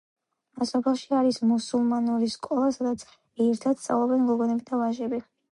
[0.69, 3.07] სოფელში არის მუსულმანური სკოლა სადაც
[3.49, 5.25] ერთად სწავლობენ გოგონები და ვაჟები.